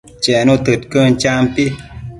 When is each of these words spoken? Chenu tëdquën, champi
Chenu 0.23 0.53
tëdquën, 0.65 1.11
champi 1.21 1.63